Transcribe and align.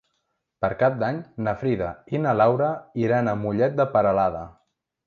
Per 0.63 0.69
Cap 0.79 0.95
d'Any 1.03 1.19
na 1.49 1.53
Frida 1.61 1.91
i 2.19 2.23
na 2.27 2.35
Laura 2.41 2.73
iran 3.07 3.35
a 3.37 3.41
Mollet 3.45 3.79
de 3.83 3.89
Peralada. 3.97 4.45